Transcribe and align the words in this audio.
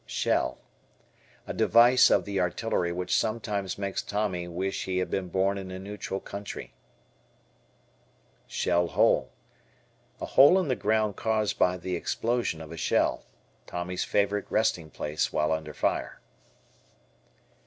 Shell. 0.07 0.57
A 1.45 1.53
device 1.53 2.09
of 2.09 2.25
the 2.25 2.39
artillery 2.39 2.91
which 2.91 3.15
sometimes 3.15 3.77
makes 3.77 4.01
Tommy 4.01 4.47
wish 4.47 4.85
he 4.85 4.97
had 4.97 5.11
been 5.11 5.27
born 5.27 5.59
in 5.59 5.69
a 5.69 5.77
neutral 5.77 6.19
country. 6.19 6.73
Shell 8.47 8.87
Hole. 8.87 9.31
A 10.19 10.25
hole 10.25 10.57
in 10.57 10.69
the 10.69 10.75
ground 10.75 11.17
caused 11.17 11.59
by 11.59 11.77
the 11.77 11.95
explosion 11.95 12.61
of 12.61 12.71
a 12.71 12.77
shell. 12.77 13.25
Tommy's 13.67 14.03
favorite 14.03 14.47
resting 14.49 14.89
place 14.89 15.31
while 15.31 15.51
under 15.51 15.71
fire. 15.71 16.19